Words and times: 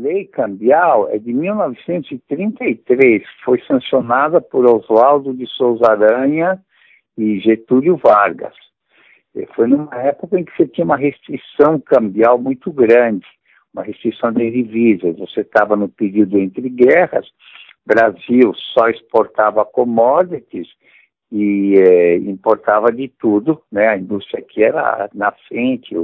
lei 0.00 0.24
cambial 0.26 1.08
é 1.10 1.18
de 1.18 1.32
1933, 1.32 3.22
foi 3.44 3.60
sancionada 3.62 4.40
por 4.40 4.64
Oswaldo 4.64 5.34
de 5.34 5.46
Souza 5.46 5.90
Aranha 5.90 6.60
e 7.16 7.38
Getúlio 7.40 7.96
Vargas. 7.96 8.54
Foi 9.54 9.68
numa 9.68 9.94
época 9.96 10.40
em 10.40 10.44
que 10.44 10.56
você 10.56 10.66
tinha 10.66 10.84
uma 10.84 10.96
restrição 10.96 11.78
cambial 11.78 12.38
muito 12.38 12.72
grande, 12.72 13.26
uma 13.72 13.84
restrição 13.84 14.32
de 14.32 14.50
divisas. 14.50 15.16
Você 15.18 15.42
estava 15.42 15.76
no 15.76 15.88
período 15.88 16.38
entre 16.38 16.68
guerras, 16.68 17.28
Brasil 17.86 18.52
só 18.74 18.88
exportava 18.88 19.64
commodities 19.64 20.68
e 21.32 21.74
é, 21.78 22.16
importava 22.16 22.92
de 22.92 23.08
tudo, 23.08 23.62
né? 23.70 23.88
A 23.88 23.96
indústria 23.96 24.40
aqui 24.40 24.62
era 24.62 25.08
nascente, 25.14 25.94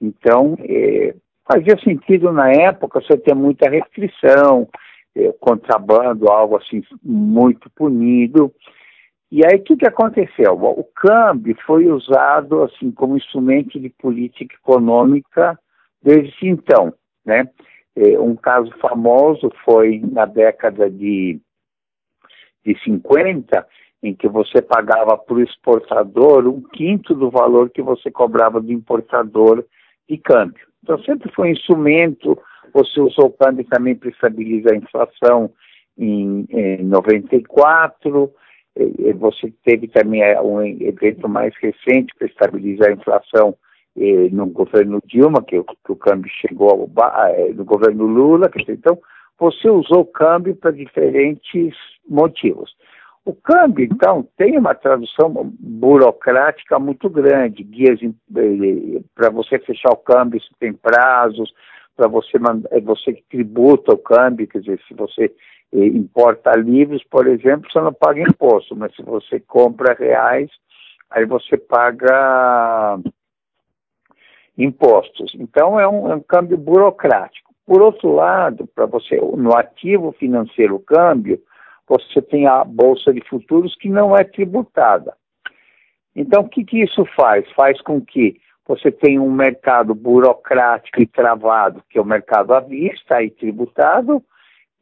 então 0.00 0.56
é, 0.60 1.14
fazia 1.50 1.76
sentido 1.82 2.30
na 2.30 2.52
época 2.52 3.00
você 3.00 3.16
ter 3.18 3.34
muita 3.34 3.68
restrição, 3.68 4.68
é, 5.16 5.32
contrabando, 5.40 6.30
algo 6.30 6.56
assim 6.56 6.82
muito 7.02 7.68
punido. 7.70 8.52
E 9.32 9.44
aí 9.44 9.58
o 9.58 9.62
que, 9.62 9.76
que 9.76 9.86
aconteceu? 9.86 10.52
O 10.52 10.84
câmbio 10.84 11.56
foi 11.66 11.88
usado 11.88 12.62
assim 12.62 12.92
como 12.92 13.16
instrumento 13.16 13.80
de 13.80 13.88
política 13.88 14.54
econômica 14.54 15.58
desde 16.00 16.48
então, 16.48 16.94
né? 17.24 17.48
É, 17.96 18.18
um 18.18 18.36
caso 18.36 18.72
famoso 18.80 19.50
foi 19.64 20.00
na 20.00 20.24
década 20.24 20.88
de, 20.88 21.40
de 22.64 22.78
50, 22.84 23.66
em 24.02 24.14
que 24.14 24.28
você 24.28 24.62
pagava 24.62 25.18
para 25.18 25.34
o 25.34 25.42
exportador 25.42 26.46
um 26.46 26.62
quinto 26.62 27.14
do 27.14 27.28
valor 27.28 27.70
que 27.70 27.82
você 27.82 28.10
cobrava 28.10 28.60
do 28.60 28.72
importador 28.72 29.64
de 30.10 30.18
câmbio. 30.18 30.66
Então 30.82 30.98
sempre 31.02 31.30
foi 31.32 31.48
um 31.48 31.52
instrumento, 31.52 32.38
você 32.72 33.00
usou 33.00 33.26
o 33.26 33.32
câmbio 33.32 33.64
também 33.64 33.94
para 33.94 34.10
estabilizar 34.10 34.72
a 34.72 34.76
inflação 34.76 35.50
em, 35.96 36.46
em 36.50 36.84
94, 36.84 38.32
você 39.16 39.52
teve 39.64 39.88
também 39.88 40.22
um 40.40 40.62
evento 40.62 41.28
mais 41.28 41.54
recente 41.60 42.14
para 42.16 42.26
estabilizar 42.26 42.88
a 42.88 42.94
inflação 42.94 43.54
eh, 43.96 44.28
no 44.30 44.46
governo 44.46 45.02
Dilma, 45.04 45.42
que, 45.42 45.58
o 45.58 45.96
câmbio 45.96 46.30
chegou 46.30 46.70
ao, 46.70 47.30
eh, 47.30 47.52
no 47.52 47.64
governo 47.64 48.06
Lula, 48.06 48.50
então 48.68 48.98
você 49.38 49.68
usou 49.68 50.00
o 50.00 50.06
câmbio 50.06 50.54
para 50.54 50.70
diferentes 50.70 51.74
motivos. 52.08 52.74
O 53.24 53.34
câmbio, 53.34 53.84
então, 53.84 54.26
tem 54.36 54.56
uma 54.56 54.74
tradução 54.74 55.30
burocrática 55.58 56.78
muito 56.78 57.08
grande, 57.10 57.62
guias 57.62 58.00
eh, 58.02 59.02
para 59.14 59.28
você 59.28 59.58
fechar 59.58 59.92
o 59.92 59.96
câmbio, 59.96 60.40
você 60.40 60.48
tem 60.58 60.72
prazos, 60.72 61.52
para 61.96 62.08
você 62.08 62.38
é 62.70 62.80
você 62.80 63.12
que 63.12 63.22
tributa 63.28 63.92
o 63.92 63.98
câmbio, 63.98 64.48
quer 64.48 64.60
dizer, 64.60 64.80
se 64.88 64.94
você 64.94 65.30
importa 65.72 66.56
livros, 66.56 67.04
por 67.04 67.26
exemplo, 67.26 67.70
você 67.70 67.80
não 67.80 67.92
paga 67.92 68.22
imposto, 68.22 68.74
mas 68.74 68.94
se 68.96 69.02
você 69.02 69.38
compra 69.38 69.94
reais, 69.94 70.50
aí 71.10 71.24
você 71.26 71.56
paga 71.56 72.98
impostos. 74.56 75.32
Então 75.38 75.78
é 75.78 75.86
um, 75.86 76.10
é 76.10 76.14
um 76.16 76.20
câmbio 76.20 76.56
burocrático. 76.56 77.54
Por 77.66 77.82
outro 77.82 78.12
lado, 78.12 78.66
para 78.74 78.86
você 78.86 79.16
no 79.16 79.56
ativo 79.56 80.12
financeiro 80.12 80.78
câmbio, 80.80 81.40
você 81.90 82.22
tem 82.22 82.46
a 82.46 82.62
bolsa 82.62 83.12
de 83.12 83.20
futuros 83.28 83.74
que 83.74 83.88
não 83.88 84.16
é 84.16 84.22
tributada. 84.22 85.12
Então 86.14 86.42
o 86.42 86.48
que, 86.48 86.64
que 86.64 86.80
isso 86.80 87.04
faz? 87.16 87.44
Faz 87.56 87.80
com 87.82 88.00
que 88.00 88.36
você 88.66 88.92
tenha 88.92 89.20
um 89.20 89.32
mercado 89.32 89.92
burocrático 89.92 91.02
e 91.02 91.06
travado, 91.06 91.82
que 91.90 91.98
é 91.98 92.00
o 92.00 92.04
mercado 92.04 92.54
à 92.54 92.60
vista 92.60 93.20
e 93.20 93.30
tributado, 93.30 94.22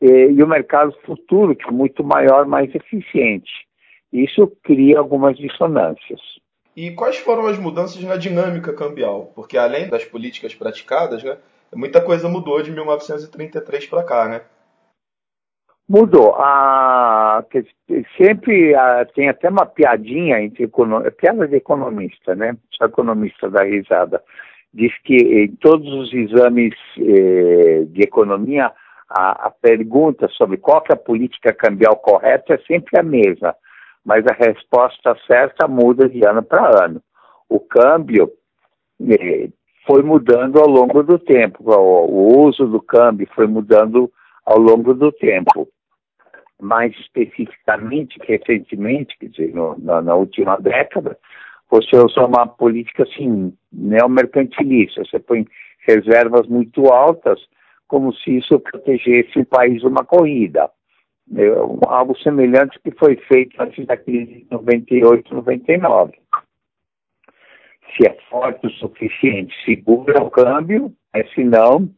e 0.02 0.42
o 0.42 0.46
mercado 0.46 0.94
futuro, 1.06 1.56
que 1.56 1.66
é 1.66 1.72
muito 1.72 2.04
maior, 2.04 2.46
mais 2.46 2.72
eficiente. 2.74 3.50
Isso 4.12 4.46
cria 4.62 4.98
algumas 4.98 5.38
dissonâncias. 5.38 6.20
E 6.76 6.90
quais 6.90 7.16
foram 7.16 7.46
as 7.46 7.58
mudanças 7.58 8.02
na 8.04 8.16
dinâmica 8.16 8.74
cambial? 8.74 9.32
Porque 9.34 9.56
além 9.56 9.88
das 9.88 10.04
políticas 10.04 10.54
praticadas, 10.54 11.22
né, 11.22 11.38
muita 11.74 12.02
coisa 12.02 12.28
mudou 12.28 12.62
de 12.62 12.70
1933 12.70 13.86
para 13.86 14.04
cá, 14.04 14.28
né? 14.28 14.42
Mudou. 15.88 16.34
Ah, 16.36 17.42
sempre 18.18 18.74
ah, 18.74 19.06
tem 19.14 19.30
até 19.30 19.48
uma 19.48 19.64
piadinha 19.64 20.38
entre 20.38 20.70
piada 21.16 21.48
de 21.48 21.56
economista, 21.56 22.34
né? 22.34 22.56
Só 22.72 22.84
economista 22.84 23.48
da 23.48 23.64
risada. 23.64 24.22
Diz 24.74 24.92
que 25.02 25.16
em 25.16 25.56
todos 25.56 25.88
os 25.94 26.12
exames 26.12 26.74
eh, 26.98 27.84
de 27.86 28.02
economia 28.02 28.70
a, 29.08 29.46
a 29.46 29.50
pergunta 29.50 30.28
sobre 30.28 30.58
qual 30.58 30.84
é 30.90 30.92
a 30.92 30.96
política 30.96 31.54
cambial 31.54 31.96
correta 31.96 32.54
é 32.54 32.58
sempre 32.66 33.00
a 33.00 33.02
mesma, 33.02 33.56
mas 34.04 34.26
a 34.26 34.34
resposta 34.34 35.16
certa 35.26 35.66
muda 35.66 36.06
de 36.06 36.22
ano 36.26 36.42
para 36.42 36.84
ano. 36.84 37.00
O 37.48 37.60
câmbio 37.60 38.30
eh, 39.10 39.48
foi 39.86 40.02
mudando 40.02 40.58
ao 40.60 40.68
longo 40.68 41.02
do 41.02 41.18
tempo, 41.18 41.62
o, 41.64 41.72
o 41.72 42.46
uso 42.46 42.66
do 42.66 42.82
câmbio 42.82 43.26
foi 43.34 43.46
mudando 43.46 44.12
ao 44.44 44.58
longo 44.58 44.92
do 44.92 45.10
tempo. 45.10 45.66
Mais 46.60 46.92
especificamente, 46.98 48.18
recentemente, 48.26 49.16
quer 49.18 49.28
dizer, 49.28 49.54
no, 49.54 49.76
na, 49.78 50.02
na 50.02 50.14
última 50.14 50.56
década, 50.56 51.16
você 51.70 51.96
usou 51.96 52.26
uma 52.26 52.46
política 52.46 53.04
assim, 53.04 53.52
neomercantilista. 53.72 55.04
Você 55.04 55.18
põe 55.18 55.46
reservas 55.86 56.46
muito 56.46 56.86
altas 56.86 57.40
como 57.86 58.12
se 58.12 58.38
isso 58.38 58.58
protegesse 58.60 59.38
o 59.38 59.46
país 59.46 59.80
de 59.80 59.86
uma 59.86 60.04
corrida. 60.04 60.70
É, 61.34 61.48
algo 61.86 62.16
semelhante 62.18 62.78
que 62.82 62.90
foi 62.92 63.16
feito 63.16 63.60
antes 63.60 63.86
da 63.86 63.96
crise 63.96 64.44
de 64.44 64.46
98, 64.50 65.34
99. 65.34 66.12
Se 67.96 68.06
é 68.06 68.16
forte 68.30 68.66
o 68.66 68.70
suficiente, 68.70 69.54
segura 69.64 70.22
o 70.22 70.30
câmbio, 70.30 70.92
mas 71.12 71.30
se 71.32 71.44
não, 71.44 71.88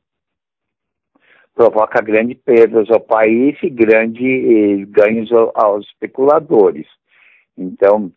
provoca 1.55 2.03
grandes 2.03 2.39
perdas 2.39 2.91
ao 2.91 3.01
país 3.01 3.57
e 3.63 3.69
grandes 3.69 4.89
ganhos 4.89 5.31
aos 5.55 5.87
especuladores. 5.87 6.87
Então, 7.57 8.11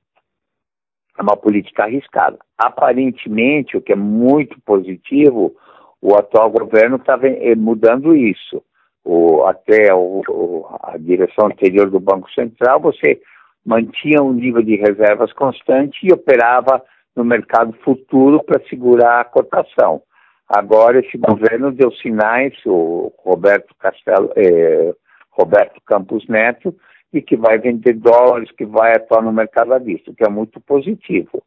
é 1.17 1.21
uma 1.21 1.37
política 1.37 1.83
arriscada. 1.83 2.37
Aparentemente, 2.57 3.77
o 3.77 3.81
que 3.81 3.93
é 3.93 3.95
muito 3.95 4.59
positivo, 4.61 5.55
o 6.01 6.15
atual 6.15 6.49
governo 6.49 6.97
está 6.97 7.19
eh, 7.21 7.55
mudando 7.55 8.15
isso. 8.15 8.63
O, 9.05 9.43
até 9.43 9.93
o, 9.93 10.65
a 10.81 10.97
direção 10.97 11.47
anterior 11.47 11.89
do 11.89 11.99
Banco 11.99 12.31
Central, 12.31 12.79
você 12.79 13.21
mantinha 13.65 14.21
um 14.21 14.33
nível 14.33 14.61
de 14.61 14.75
reservas 14.75 15.31
constante 15.33 15.99
e 16.03 16.13
operava 16.13 16.81
no 17.15 17.23
mercado 17.23 17.73
futuro 17.83 18.41
para 18.43 18.63
segurar 18.67 19.21
a 19.21 19.25
cotação. 19.25 20.01
Agora 20.47 20.99
esse 20.99 21.17
governo 21.17 21.71
deu 21.71 21.91
sinais, 21.93 22.53
o 22.65 23.11
Roberto 23.19 23.73
Castelo, 23.79 24.31
eh, 24.35 24.93
Roberto 25.31 25.81
Campos 25.85 26.27
Neto, 26.27 26.75
de 27.11 27.21
que 27.21 27.35
vai 27.35 27.57
vender 27.57 27.93
dólares, 27.93 28.51
que 28.51 28.65
vai 28.65 28.93
atuar 28.93 29.21
no 29.21 29.31
mercado 29.31 29.73
à 29.73 29.77
vista, 29.77 30.13
que 30.15 30.23
é 30.23 30.29
muito 30.29 30.59
positivo. 30.61 31.41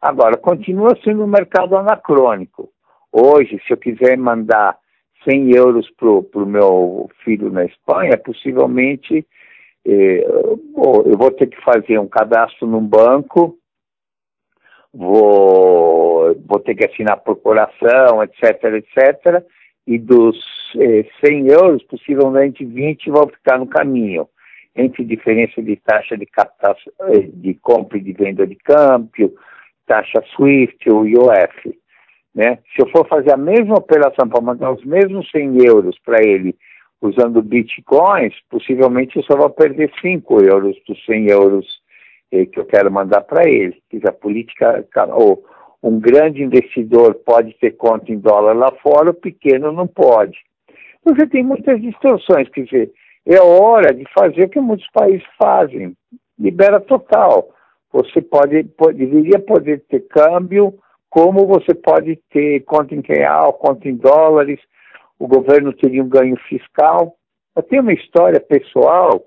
Agora, 0.00 0.36
continua 0.36 0.98
sendo 1.02 1.24
um 1.24 1.28
mercado 1.28 1.76
anacrônico. 1.76 2.68
Hoje, 3.12 3.60
se 3.66 3.72
eu 3.72 3.76
quiser 3.76 4.16
mandar 4.18 4.76
100 5.28 5.54
euros 5.54 5.88
para 5.90 6.08
o 6.08 6.46
meu 6.46 7.08
filho 7.24 7.50
na 7.50 7.64
Espanha, 7.64 8.18
possivelmente 8.18 9.26
eh, 9.84 10.24
eu 10.26 11.16
vou 11.16 11.30
ter 11.30 11.46
que 11.46 11.60
fazer 11.62 11.98
um 11.98 12.08
cadastro 12.08 12.66
num 12.66 12.84
banco, 12.84 13.56
vou, 14.92 16.34
vou 16.46 16.60
ter 16.60 16.74
que 16.74 16.86
assinar 16.86 17.20
procuração, 17.20 18.22
etc, 18.22 18.64
etc, 18.74 19.44
e 19.86 19.98
dos 19.98 20.36
eh, 20.78 21.04
100 21.24 21.48
euros, 21.48 21.82
possivelmente 21.84 22.64
20 22.64 23.10
vão 23.10 23.26
ficar 23.28 23.58
no 23.58 23.66
caminho, 23.66 24.28
entre 24.76 25.04
diferença 25.04 25.62
de 25.62 25.76
taxa 25.76 26.16
de 26.16 26.26
captação, 26.26 26.92
eh, 27.08 27.28
de 27.32 27.54
compra 27.54 27.98
e 27.98 28.02
de 28.02 28.12
venda 28.12 28.46
de 28.46 28.54
câmbio, 28.56 29.34
taxa 29.86 30.22
SWIFT 30.34 30.90
ou 30.90 31.06
IOF. 31.06 31.78
Né? 32.34 32.58
Se 32.74 32.82
eu 32.82 32.88
for 32.90 33.06
fazer 33.08 33.32
a 33.32 33.36
mesma 33.36 33.74
operação 33.74 34.28
para 34.28 34.40
mandar 34.40 34.72
os 34.72 34.84
mesmos 34.84 35.30
100 35.30 35.64
euros 35.66 35.98
para 36.04 36.24
ele 36.24 36.54
usando 37.00 37.42
bitcoins, 37.42 38.34
possivelmente 38.48 39.16
eu 39.16 39.22
só 39.24 39.36
vou 39.36 39.50
perder 39.50 39.90
5 40.00 40.42
euros 40.44 40.76
dos 40.86 41.04
100 41.04 41.26
euros 41.28 41.81
que 42.32 42.58
eu 42.58 42.64
quero 42.64 42.90
mandar 42.90 43.20
para 43.22 43.48
ele. 43.48 43.76
Quer 43.90 44.08
a 44.08 44.12
política, 44.12 44.84
ou 45.12 45.44
um 45.82 46.00
grande 46.00 46.42
investidor 46.42 47.14
pode 47.14 47.54
ter 47.54 47.72
conta 47.72 48.10
em 48.10 48.18
dólar 48.18 48.54
lá 48.54 48.72
fora, 48.82 49.10
o 49.10 49.14
pequeno 49.14 49.72
não 49.72 49.86
pode. 49.86 50.38
Você 51.04 51.26
tem 51.26 51.42
muitas 51.42 51.80
distorções, 51.80 52.48
quer 52.48 52.64
dizer, 52.64 52.92
é 53.26 53.40
hora 53.40 53.92
de 53.92 54.04
fazer 54.16 54.44
o 54.44 54.48
que 54.48 54.60
muitos 54.60 54.88
países 54.92 55.26
fazem, 55.36 55.94
libera 56.38 56.80
total. 56.80 57.50
Você 57.92 58.22
pode, 58.22 58.64
pode 58.64 58.98
deveria 58.98 59.38
poder 59.38 59.82
ter 59.88 60.00
câmbio 60.08 60.74
como 61.10 61.46
você 61.46 61.74
pode 61.74 62.18
ter 62.30 62.60
conta 62.60 62.94
em 62.94 63.02
real, 63.06 63.52
conta 63.54 63.88
em 63.88 63.96
dólares. 63.96 64.60
o 65.18 65.26
governo 65.26 65.72
teria 65.72 66.02
um 66.02 66.08
ganho 66.08 66.36
fiscal. 66.48 67.14
Eu 67.54 67.62
tenho 67.62 67.82
uma 67.82 67.92
história 67.92 68.40
pessoal, 68.40 69.22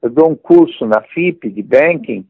eu 0.00 0.08
dou 0.08 0.30
um 0.30 0.36
curso 0.36 0.86
na 0.86 1.02
FIP 1.02 1.50
de 1.50 1.62
banking, 1.62 2.24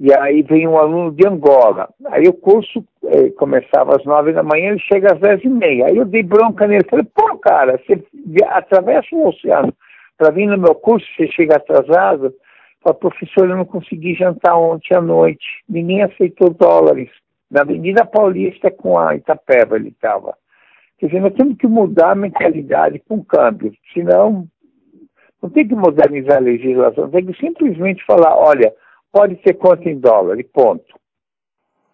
e 0.00 0.12
aí 0.12 0.42
vem 0.42 0.66
um 0.66 0.78
aluno 0.78 1.12
de 1.12 1.26
Angola. 1.26 1.88
Aí 2.06 2.24
o 2.26 2.32
curso 2.32 2.84
eh, 3.04 3.30
começava 3.38 3.96
às 3.96 4.04
nove 4.04 4.32
da 4.32 4.42
manhã, 4.42 4.70
ele 4.70 4.80
chega 4.80 5.12
às 5.12 5.20
dez 5.20 5.42
e 5.44 5.48
meia. 5.48 5.86
Aí 5.86 5.96
eu 5.96 6.04
dei 6.04 6.22
bronca 6.22 6.66
nele, 6.66 6.84
falei, 6.88 7.06
pô, 7.14 7.36
cara, 7.38 7.78
você 7.78 8.02
atravessa 8.48 9.08
o 9.12 9.28
oceano 9.28 9.72
para 10.18 10.30
vir 10.30 10.46
no 10.46 10.58
meu 10.58 10.74
curso, 10.74 11.06
você 11.16 11.28
chega 11.28 11.56
atrasado. 11.56 12.34
Falei, 12.82 12.98
professor, 12.98 13.48
eu 13.48 13.56
não 13.56 13.64
consegui 13.64 14.14
jantar 14.14 14.56
ontem 14.56 14.94
à 14.94 15.00
noite, 15.00 15.44
ninguém 15.68 16.02
aceitou 16.02 16.50
dólares. 16.50 17.08
Na 17.50 17.60
Avenida 17.60 18.04
Paulista 18.04 18.70
com 18.70 18.98
a 18.98 19.14
Itapeva 19.14 19.76
ele 19.76 19.90
estava. 19.90 20.34
Quer 20.98 21.06
dizer, 21.06 21.20
nós 21.20 21.34
temos 21.34 21.56
que 21.58 21.66
mudar 21.66 22.12
a 22.12 22.14
mentalidade 22.16 23.00
com 23.06 23.16
o 23.16 23.24
câmbio, 23.24 23.72
senão 23.92 24.48
não 25.42 25.50
tem 25.50 25.66
que 25.66 25.74
modernizar 25.74 26.36
a 26.36 26.40
legislação, 26.40 27.10
tem 27.10 27.26
que 27.26 27.38
simplesmente 27.38 28.04
falar, 28.04 28.36
olha, 28.36 28.72
pode 29.12 29.36
ter 29.36 29.54
conta 29.54 29.88
em 29.88 29.98
dólar 29.98 30.40
e 30.40 30.44
ponto. 30.44 31.00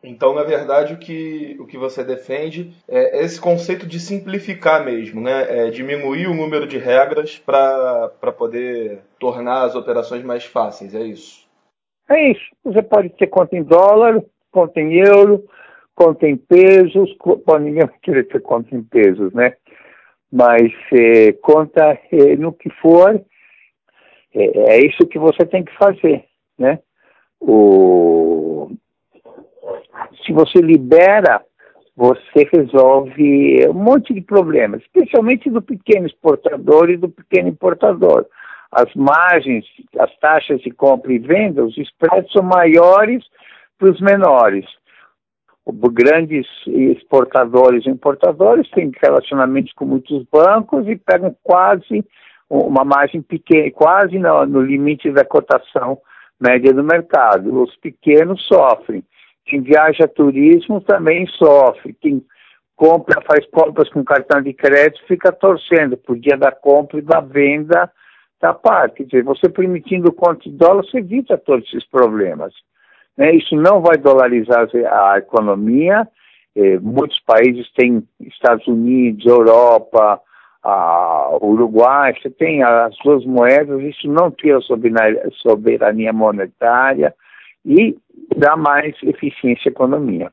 Então, 0.02 0.32
na 0.32 0.44
verdade, 0.44 0.94
o 0.94 0.98
que, 0.98 1.56
o 1.58 1.66
que 1.66 1.76
você 1.76 2.04
defende 2.04 2.72
é 2.88 3.24
esse 3.24 3.40
conceito 3.40 3.84
de 3.84 3.98
simplificar 3.98 4.84
mesmo, 4.84 5.20
né? 5.20 5.66
É 5.66 5.70
diminuir 5.70 6.28
o 6.28 6.34
número 6.34 6.68
de 6.68 6.78
regras 6.78 7.36
para 7.36 8.08
poder 8.38 9.00
tornar 9.18 9.64
as 9.64 9.74
operações 9.74 10.22
mais 10.22 10.44
fáceis, 10.44 10.94
é 10.94 11.02
isso? 11.02 11.48
É 12.08 12.30
isso. 12.30 12.46
Você 12.64 12.80
pode 12.80 13.10
ter 13.10 13.26
conta 13.26 13.56
em 13.56 13.62
dólar, 13.64 14.22
conta 14.52 14.80
em 14.80 14.94
euro, 14.94 15.44
conta 15.96 16.28
em 16.28 16.36
pesos, 16.36 17.14
bom, 17.44 17.58
ninguém 17.58 17.88
querer 18.00 18.28
ter 18.28 18.40
conta 18.40 18.74
em 18.74 18.82
pesos, 18.82 19.32
né? 19.34 19.56
Mas 20.30 20.72
é, 20.92 21.32
conta 21.32 21.98
é, 22.12 22.36
no 22.36 22.52
que 22.52 22.70
for, 22.80 23.20
é, 24.32 24.74
é 24.74 24.86
isso 24.86 25.08
que 25.08 25.18
você 25.18 25.44
tem 25.44 25.64
que 25.64 25.76
fazer, 25.76 26.24
né? 26.56 26.78
O... 27.40 28.70
Se 30.24 30.32
você 30.32 30.60
libera, 30.60 31.42
você 31.98 32.48
resolve 32.52 33.66
um 33.68 33.72
monte 33.72 34.14
de 34.14 34.20
problemas, 34.20 34.80
especialmente 34.82 35.50
do 35.50 35.60
pequeno 35.60 36.06
exportador 36.06 36.90
e 36.90 36.96
do 36.96 37.08
pequeno 37.08 37.48
importador. 37.48 38.24
As 38.70 38.94
margens, 38.94 39.64
as 39.98 40.14
taxas 40.18 40.60
de 40.60 40.70
compra 40.70 41.12
e 41.12 41.18
venda, 41.18 41.64
os 41.64 41.76
spreads 41.76 42.30
são 42.30 42.44
maiores 42.44 43.24
para 43.76 43.90
os 43.90 44.00
menores. 44.00 44.64
Grandes 45.92 46.46
exportadores 46.66 47.84
e 47.84 47.90
importadores 47.90 48.70
têm 48.70 48.92
relacionamentos 49.02 49.72
com 49.72 49.84
muitos 49.84 50.24
bancos 50.32 50.86
e 50.86 50.96
pegam 50.96 51.34
quase 51.42 52.04
uma 52.48 52.84
margem 52.84 53.20
pequena, 53.20 53.70
quase 53.72 54.18
no, 54.18 54.46
no 54.46 54.62
limite 54.62 55.10
da 55.10 55.24
cotação 55.24 55.98
média 56.40 56.72
do 56.72 56.84
mercado. 56.84 57.62
Os 57.62 57.74
pequenos 57.76 58.44
sofrem. 58.46 59.02
Quem 59.44 59.60
viaja 59.62 60.04
a 60.04 60.08
turismo 60.08 60.80
também 60.80 61.26
sofre. 61.26 61.94
Quem 62.00 62.24
compra, 62.76 63.20
faz 63.22 63.44
compras 63.50 63.88
com 63.90 64.04
cartão 64.04 64.40
de 64.40 64.52
crédito, 64.52 65.04
fica 65.08 65.32
torcendo 65.32 65.96
por 65.96 66.16
dia 66.16 66.36
da 66.36 66.52
compra 66.52 66.98
e 66.98 67.02
da 67.02 67.20
venda 67.20 67.90
da 68.40 68.54
parte. 68.54 68.98
Quer 68.98 69.04
dizer, 69.04 69.24
você 69.24 69.48
permitindo 69.48 70.12
conta 70.12 70.48
de 70.48 70.56
dólar, 70.56 70.84
você 70.84 70.98
evita 70.98 71.36
todos 71.36 71.66
esses 71.68 71.84
problemas. 71.88 72.54
Né? 73.16 73.34
Isso 73.34 73.56
não 73.56 73.80
vai 73.80 73.96
dolarizar 73.96 74.68
a 74.90 75.18
economia. 75.18 76.06
Eh, 76.54 76.78
muitos 76.78 77.18
países 77.26 77.68
têm 77.72 78.06
Estados 78.20 78.66
Unidos, 78.68 79.26
Europa, 79.26 80.20
a 80.68 81.38
Uruguai, 81.40 82.14
você 82.14 82.28
tem 82.28 82.62
as 82.62 82.94
duas 83.02 83.24
moedas, 83.24 83.80
isso 83.82 84.06
não 84.06 84.30
tira 84.30 84.60
soberania 85.40 86.12
monetária 86.12 87.14
e 87.64 87.96
dá 88.36 88.54
mais 88.56 88.94
eficiência 89.02 89.70
à 89.70 89.72
economia. 89.72 90.30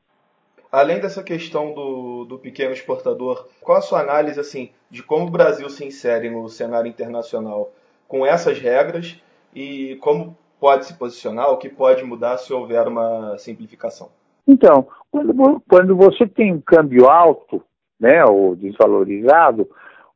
Além 0.70 1.00
dessa 1.00 1.22
questão 1.22 1.72
do, 1.72 2.24
do 2.26 2.38
pequeno 2.38 2.72
exportador, 2.72 3.48
qual 3.62 3.78
a 3.78 3.80
sua 3.80 4.00
análise 4.00 4.38
assim 4.38 4.70
de 4.90 5.02
como 5.02 5.26
o 5.26 5.30
Brasil 5.30 5.70
se 5.70 5.86
insere 5.86 6.28
no 6.28 6.48
cenário 6.48 6.88
internacional 6.88 7.72
com 8.06 8.26
essas 8.26 8.58
regras 8.58 9.18
e 9.54 9.96
como 10.02 10.36
pode 10.60 10.84
se 10.84 10.98
posicionar, 10.98 11.50
o 11.50 11.56
que 11.56 11.70
pode 11.70 12.04
mudar 12.04 12.36
se 12.36 12.52
houver 12.52 12.86
uma 12.88 13.38
simplificação? 13.38 14.10
Então, 14.46 14.86
quando, 15.10 15.62
quando 15.68 15.96
você 15.96 16.26
tem 16.26 16.52
um 16.52 16.60
câmbio 16.60 17.08
alto, 17.08 17.62
né, 17.98 18.22
ou 18.24 18.54
desvalorizado, 18.54 19.68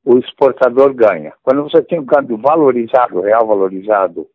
o 0.05 0.19
exportador 0.19 0.95
ganha. 0.95 1.33
Quando 1.43 1.63
você 1.63 1.83
tem 1.83 1.99
um 2.01 2.07
câmbio 2.07 2.37
valorizado, 2.39 3.21
real 3.21 3.47
valorizado, 3.47 4.27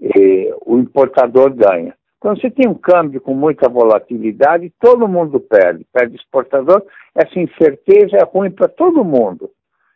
eh, 0.00 0.54
o 0.64 0.78
importador 0.78 1.52
ganha. 1.54 1.94
Quando 2.18 2.40
você 2.40 2.50
tem 2.50 2.68
um 2.68 2.74
câmbio 2.74 3.20
com 3.20 3.34
muita 3.34 3.68
volatilidade, 3.68 4.72
todo 4.80 5.08
mundo 5.08 5.38
perde. 5.38 5.86
Perde 5.92 6.16
exportador, 6.16 6.82
essa 7.14 7.38
incerteza 7.38 8.16
é 8.16 8.24
ruim 8.24 8.50
para 8.50 8.68
todo 8.68 9.04
mundo. 9.04 9.50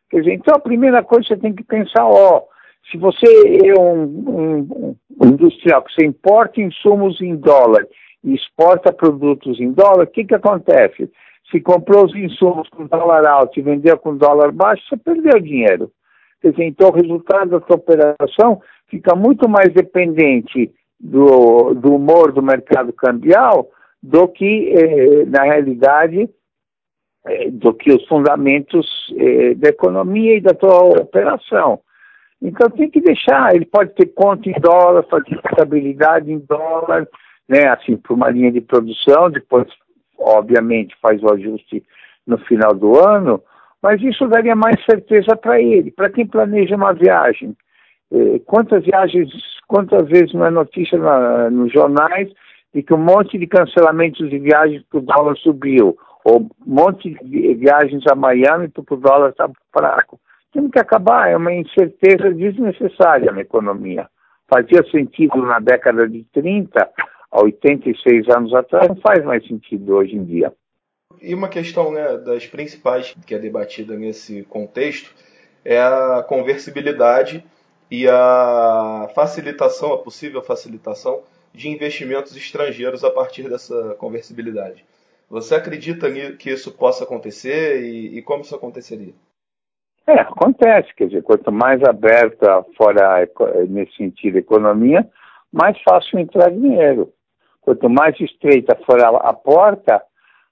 Quer 0.08 0.20
dizer, 0.20 0.34
então 0.34 0.55
a 0.55 0.61
primeira 0.61 1.02
coisa 1.02 1.23
que 1.23 1.34
você 1.34 1.40
tem 1.40 1.55
que 1.55 1.64
pensar, 1.64 2.05
ó, 2.05 2.44
se 2.90 2.99
você 2.99 3.26
é 3.64 3.81
um, 3.81 4.02
um, 4.02 4.96
um 5.20 5.26
industrial 5.26 5.82
que 5.82 5.93
você 5.93 6.05
importa 6.05 6.61
insumos 6.61 7.20
em 7.20 7.37
dólar 7.37 7.87
e 8.25 8.34
exporta 8.34 8.93
produtos 8.93 9.61
em 9.61 9.73
dólar, 9.73 10.05
o 10.05 10.06
que, 10.06 10.25
que 10.25 10.34
acontece? 10.34 11.11
Se 11.50 11.61
comprou 11.61 12.05
os 12.05 12.14
insumos 12.14 12.69
com 12.69 12.87
dólar 12.87 13.26
alto 13.26 13.58
e 13.58 13.62
vendeu 13.62 13.99
com 13.99 14.17
dólar 14.17 14.52
baixo, 14.52 14.82
você 14.88 14.97
perdeu 14.97 15.41
dinheiro. 15.41 15.91
Quer 16.41 16.52
dizer, 16.52 16.64
então 16.64 16.88
o 16.88 16.93
resultado 16.93 17.50
da 17.50 17.67
sua 17.67 17.76
operação 17.76 18.61
fica 18.88 19.14
muito 19.14 19.49
mais 19.49 19.73
dependente 19.73 20.73
do, 20.99 21.75
do 21.75 21.94
humor 21.94 22.32
do 22.32 22.43
mercado 22.43 22.93
cambial 22.93 23.69
do 24.02 24.29
que, 24.29 24.73
eh, 24.75 25.25
na 25.26 25.43
realidade, 25.43 26.29
eh, 27.26 27.50
do 27.50 27.75
que 27.75 27.93
os 27.93 28.06
fundamentos 28.06 28.87
eh, 29.19 29.55
da 29.55 29.69
economia 29.69 30.37
e 30.37 30.41
da 30.41 30.55
sua 30.58 31.02
operação. 31.02 31.81
Então 32.41 32.70
tem 32.70 32.88
que 32.88 33.00
deixar, 33.00 33.55
ele 33.55 33.67
pode 33.67 33.94
ter 33.94 34.06
conta 34.06 34.49
em 34.49 34.58
dólar, 34.58 35.02
fazer 35.05 35.38
estabilidade 35.44 36.32
em 36.32 36.38
dólar, 36.38 37.06
né, 37.47 37.69
assim, 37.69 37.97
por 37.97 38.14
uma 38.14 38.31
linha 38.31 38.50
de 38.50 38.62
produção, 38.62 39.30
depois 39.30 39.69
obviamente 40.21 40.97
faz 41.00 41.23
o 41.23 41.33
ajuste 41.33 41.83
no 42.27 42.39
final 42.39 42.75
do 42.75 42.99
ano, 42.99 43.43
mas 43.83 44.00
isso 44.03 44.27
daria 44.29 44.55
mais 44.55 44.77
certeza 44.85 45.35
para 45.37 45.61
ele, 45.61 45.91
para 45.91 46.11
quem 46.11 46.27
planeja 46.27 46.77
uma 46.77 46.93
viagem. 46.93 47.57
Eh, 48.12 48.41
quantas 48.45 48.85
viagens, 48.85 49.31
quantas 49.67 50.09
vezes 50.09 50.35
não 50.35 50.47
é 50.47 50.50
notícia 50.50 50.99
na, 50.99 51.50
nos 51.50 51.73
jornais 51.73 52.31
de 52.75 52.83
que 52.83 52.95
um 52.95 52.99
monte 52.99 53.39
de 53.39 53.47
cancelamentos 53.47 54.29
de 54.29 54.39
viagens 54.39 54.83
porque 54.83 54.99
o 54.99 55.15
dólar 55.15 55.37
subiu, 55.39 55.97
ou 56.25 56.41
um 56.41 56.49
monte 56.67 57.17
de 57.23 57.55
viagens 57.55 58.05
a 58.11 58.15
Miami 58.15 58.69
porque 58.69 58.95
o 58.95 58.99
dólar 58.99 59.31
está 59.31 59.49
fraco. 59.73 60.21
Tem 60.53 60.69
que 60.69 60.79
acabar, 60.79 61.31
é 61.31 61.37
uma 61.37 61.53
incerteza 61.53 62.31
desnecessária 62.33 63.33
na 63.33 63.41
economia. 63.41 64.09
Fazia 64.49 64.83
sentido 64.91 65.43
na 65.43 65.61
década 65.61 66.09
de 66.09 66.25
30, 66.33 66.89
há 67.30 67.42
86 67.42 68.28
anos 68.28 68.54
atrás, 68.54 68.88
não 68.88 68.96
faz 68.96 69.25
mais 69.25 69.46
sentido 69.46 69.94
hoje 69.94 70.16
em 70.16 70.25
dia. 70.25 70.52
E 71.20 71.34
uma 71.34 71.49
questão 71.49 71.92
né, 71.92 72.16
das 72.18 72.46
principais 72.46 73.14
que 73.26 73.34
é 73.34 73.38
debatida 73.38 73.96
nesse 73.96 74.42
contexto 74.44 75.14
é 75.64 75.78
a 75.78 76.25
conversibilidade 76.26 77.44
e 77.90 78.08
a 78.08 79.08
facilitação, 79.14 79.92
a 79.92 79.99
possível 79.99 80.42
facilitação 80.42 81.22
de 81.52 81.68
investimentos 81.68 82.37
estrangeiros 82.37 83.04
a 83.04 83.10
partir 83.10 83.49
dessa 83.49 83.94
conversibilidade. 83.99 84.84
Você 85.28 85.54
acredita 85.54 86.10
que 86.38 86.50
isso 86.50 86.72
possa 86.72 87.04
acontecer 87.04 87.82
e, 87.82 88.18
e 88.18 88.22
como 88.22 88.42
isso 88.42 88.54
aconteceria? 88.54 89.12
É, 90.06 90.20
acontece, 90.20 90.92
quer 90.96 91.06
dizer, 91.06 91.22
quanto 91.22 91.52
mais 91.52 91.82
aberta 91.84 92.64
fora 92.76 93.28
nesse 93.68 93.94
sentido 93.96 94.37
a 94.37 94.40
economia, 94.40 95.08
mais 95.52 95.80
fácil 95.82 96.18
entrar 96.18 96.50
dinheiro. 96.50 97.12
Quanto 97.71 97.89
mais 97.89 98.19
estreita 98.19 98.75
for 98.85 99.00
a, 99.00 99.11
a 99.29 99.33
porta, 99.33 100.03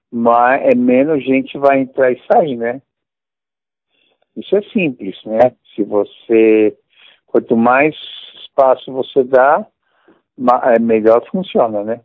mais, 0.09 0.61
é, 0.61 0.73
menos 0.73 1.21
gente 1.21 1.57
vai 1.57 1.81
entrar 1.81 2.13
e 2.13 2.21
sair, 2.31 2.55
né? 2.55 2.81
Isso 4.37 4.55
é 4.55 4.61
simples, 4.71 5.17
né? 5.25 5.53
Se 5.75 5.83
você, 5.83 6.77
quanto 7.27 7.57
mais 7.57 7.93
espaço 8.41 8.89
você 8.93 9.25
dá, 9.25 9.67
é 10.73 10.79
melhor 10.79 11.21
funciona, 11.29 11.83
né? 11.83 11.99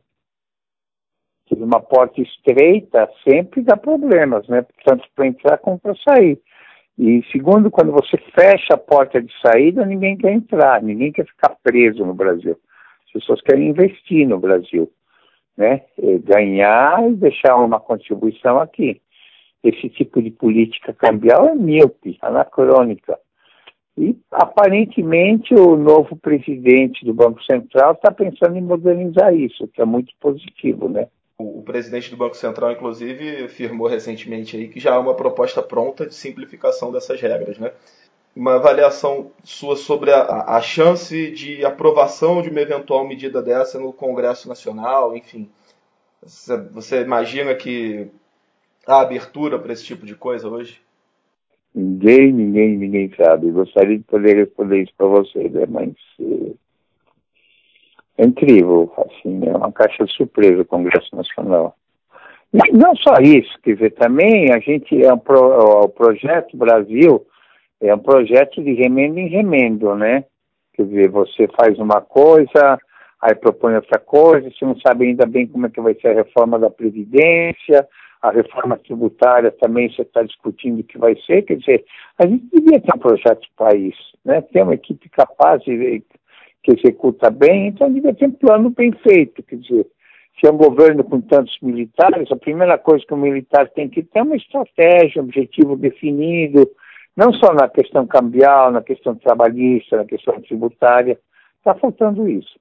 Uma 1.52 1.80
porta 1.80 2.20
estreita 2.20 3.08
sempre 3.22 3.62
dá 3.62 3.76
problemas, 3.76 4.48
né? 4.48 4.66
Tanto 4.84 5.08
para 5.14 5.28
entrar 5.28 5.58
como 5.58 5.78
para 5.78 5.94
sair. 5.94 6.40
E 6.98 7.22
segundo, 7.30 7.70
quando 7.70 7.92
você 7.92 8.16
fecha 8.36 8.74
a 8.74 8.78
porta 8.78 9.22
de 9.22 9.32
saída, 9.40 9.86
ninguém 9.86 10.16
quer 10.16 10.32
entrar, 10.32 10.82
ninguém 10.82 11.12
quer 11.12 11.24
ficar 11.24 11.56
preso 11.62 12.04
no 12.04 12.14
Brasil 12.14 12.58
pessoas 13.14 13.40
querem 13.42 13.68
investir 13.68 14.26
no 14.26 14.40
Brasil, 14.40 14.92
né? 15.56 15.82
ganhar 16.24 17.08
e 17.08 17.14
deixar 17.14 17.56
uma 17.56 17.80
contribuição 17.80 18.58
aqui. 18.58 19.00
esse 19.62 19.88
tipo 19.88 20.22
de 20.22 20.30
política 20.30 20.92
cambial 20.92 21.48
é 21.48 21.54
míope, 21.54 22.18
anacrônica. 22.20 23.18
E, 23.96 24.16
aparentemente, 24.30 25.54
o 25.54 25.76
novo 25.76 26.16
presidente 26.16 27.04
do 27.04 27.14
Banco 27.14 27.42
Central 27.44 27.92
está 27.92 28.10
pensando 28.10 28.56
em 28.56 28.60
modernizar 28.60 29.32
isso, 29.32 29.68
que 29.68 29.80
é 29.80 29.84
muito 29.84 30.12
positivo, 30.20 30.88
né? 30.88 31.06
O, 31.38 31.62
presidente 31.62 32.10
do 32.10 32.16
Banco 32.16 32.36
Central, 32.36 32.72
inclusive, 32.72 33.44
afirmou 33.44 33.88
recentemente 33.88 34.56
aí 34.56 34.68
que 34.68 34.78
já 34.78 34.94
há 34.94 35.00
uma 35.00 35.14
proposta 35.14 35.62
pronta 35.62 36.06
de 36.06 36.14
simplificação 36.14 36.92
dessas 36.92 37.20
regras, 37.20 37.58
né? 37.58 37.72
Uma 38.34 38.56
avaliação 38.56 39.30
sua 39.44 39.76
sobre 39.76 40.10
a, 40.10 40.56
a 40.56 40.60
chance 40.60 41.30
de 41.30 41.64
aprovação 41.64 42.42
de 42.42 42.50
uma 42.50 42.60
eventual 42.60 43.06
medida 43.06 43.40
dessa 43.40 43.78
no 43.78 43.92
Congresso 43.92 44.48
Nacional, 44.48 45.16
enfim. 45.16 45.48
Você, 46.72 47.02
imagina 47.02 47.54
que 47.54 48.08
há 48.86 49.00
abertura 49.00 49.58
para 49.58 49.72
esse 49.72 49.84
tipo 49.84 50.04
de 50.04 50.14
coisa 50.14 50.48
hoje? 50.48 50.80
Ninguém, 51.74 52.32
ninguém, 52.32 52.76
ninguém 52.76 53.12
sabe. 53.16 53.50
Gostaria 53.50 53.98
de 53.98 54.04
poder 54.04 54.36
responder 54.36 54.82
isso 54.82 54.92
para 54.96 55.06
você, 55.06 55.48
né? 55.48 55.66
mas 55.68 55.92
é, 56.20 56.52
é 58.18 58.26
incrível, 58.26 58.92
assim, 58.98 59.40
é 59.46 59.56
uma 59.56 59.72
caixa 59.72 60.04
de 60.04 60.12
surpresa 60.12 60.62
o 60.62 60.66
Congresso 60.66 61.14
Nacional. 61.14 61.76
Não 62.72 62.94
só 62.96 63.14
isso, 63.20 63.52
quer 63.62 63.74
dizer, 63.74 63.94
também 63.94 64.52
a 64.52 64.60
gente 64.60 65.04
é 65.04 65.16
pro, 65.16 65.82
o 65.82 65.88
projeto 65.88 66.56
Brasil 66.56 67.26
é 67.80 67.94
um 67.94 67.98
projeto 67.98 68.62
de 68.62 68.72
remendo 68.72 69.18
em 69.18 69.28
remendo, 69.28 69.94
né? 69.94 70.24
Quer 70.74 70.86
dizer, 70.86 71.10
você 71.10 71.48
faz 71.56 71.78
uma 71.78 72.00
coisa, 72.00 72.78
aí 73.20 73.34
propõe 73.34 73.74
outra 73.74 73.98
coisa, 73.98 74.50
você 74.50 74.64
não 74.64 74.78
sabe 74.80 75.06
ainda 75.06 75.26
bem 75.26 75.46
como 75.46 75.66
é 75.66 75.70
que 75.70 75.80
vai 75.80 75.94
ser 75.94 76.08
a 76.08 76.14
reforma 76.14 76.58
da 76.58 76.70
Previdência, 76.70 77.86
a 78.20 78.30
reforma 78.30 78.78
tributária 78.78 79.50
também 79.50 79.90
você 79.90 80.02
está 80.02 80.22
discutindo 80.22 80.80
o 80.80 80.84
que 80.84 80.98
vai 80.98 81.14
ser, 81.26 81.42
quer 81.42 81.56
dizer, 81.56 81.84
a 82.18 82.26
gente 82.26 82.44
devia 82.52 82.80
ter 82.80 82.94
um 82.94 82.98
projeto 82.98 83.42
de 83.42 83.50
país, 83.56 83.94
né? 84.24 84.40
ter 84.40 84.62
uma 84.62 84.74
equipe 84.74 85.08
capaz 85.10 85.62
de, 85.62 86.02
que 86.62 86.72
executa 86.72 87.30
bem, 87.30 87.68
então 87.68 87.92
devia 87.92 88.14
ter 88.14 88.26
um 88.26 88.32
plano 88.32 88.70
bem 88.70 88.92
feito, 89.06 89.42
quer 89.42 89.56
dizer, 89.56 89.86
se 90.40 90.48
é 90.48 90.50
um 90.50 90.56
governo 90.56 91.04
com 91.04 91.20
tantos 91.20 91.56
militares, 91.62 92.32
a 92.32 92.36
primeira 92.36 92.78
coisa 92.78 93.04
que 93.06 93.14
o 93.14 93.16
militar 93.16 93.68
tem 93.68 93.88
que 93.88 94.02
ter 94.02 94.18
é 94.18 94.22
uma 94.22 94.36
estratégia, 94.36 95.20
um 95.20 95.26
objetivo 95.26 95.76
definido, 95.76 96.68
não 97.16 97.32
só 97.32 97.52
na 97.52 97.68
questão 97.68 98.06
cambial, 98.06 98.70
na 98.70 98.82
questão 98.82 99.14
trabalhista, 99.14 99.96
na 99.96 100.04
questão 100.04 100.40
tributária, 100.40 101.18
está 101.58 101.74
faltando 101.74 102.28
isso. 102.28 102.58